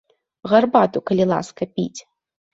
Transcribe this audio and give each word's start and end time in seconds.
Гарбату, 0.53 1.03
калі 1.11 1.23
ласка, 1.33 1.69
піць. 1.77 2.01